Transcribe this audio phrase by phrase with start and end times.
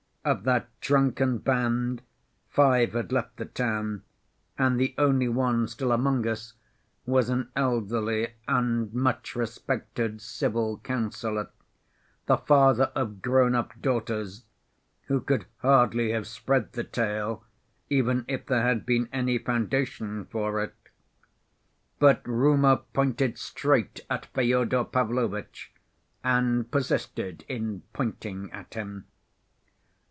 [0.23, 2.03] Of that drunken band
[2.47, 4.03] five had left the town
[4.55, 6.53] and the only one still among us
[7.07, 11.49] was an elderly and much respected civil councilor,
[12.27, 14.43] the father of grown‐up daughters,
[15.05, 17.43] who could hardly have spread the tale,
[17.89, 20.75] even if there had been any foundation for it.
[21.97, 25.73] But rumor pointed straight at Fyodor Pavlovitch,
[26.23, 29.05] and persisted in pointing at him.